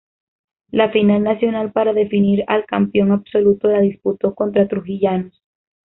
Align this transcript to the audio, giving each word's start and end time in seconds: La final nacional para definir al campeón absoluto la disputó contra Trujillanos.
La 0.71 0.89
final 0.89 1.21
nacional 1.21 1.71
para 1.73 1.93
definir 1.93 2.43
al 2.47 2.65
campeón 2.65 3.11
absoluto 3.11 3.67
la 3.67 3.81
disputó 3.81 4.33
contra 4.33 4.67
Trujillanos. 4.67 5.43